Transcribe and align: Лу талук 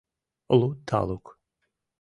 Лу 0.59 0.69
талук 0.87 1.37